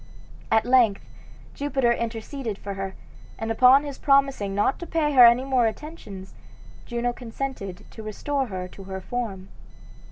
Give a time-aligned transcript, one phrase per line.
[0.51, 1.05] At length
[1.53, 2.95] Jupiter interceded for her,
[3.37, 6.33] and upon his promising not to pay her any more attentions
[6.87, 9.49] Juno consented to restore her to her form.